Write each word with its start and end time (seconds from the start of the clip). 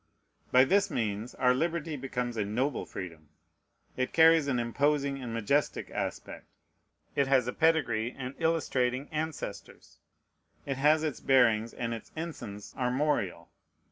By 0.51 0.63
this 0.63 0.89
means 0.89 1.35
our 1.35 1.53
liberty 1.53 1.95
becomes 1.95 2.35
a 2.35 2.43
noble 2.43 2.87
freedom. 2.87 3.29
It 3.95 4.13
carries 4.13 4.47
an 4.47 4.57
imposing 4.57 5.21
and 5.21 5.31
majestic 5.31 5.91
aspect. 5.91 6.47
It 7.15 7.27
has 7.27 7.47
a 7.47 7.53
pedigree 7.53 8.11
and 8.17 8.33
illustrating 8.39 9.09
ancestors. 9.11 9.99
It 10.65 10.77
has 10.77 11.03
its 11.03 11.19
bearings 11.19 11.71
and 11.71 11.93
its 11.93 12.11
ensigns 12.15 12.73
armorial. 12.75 13.49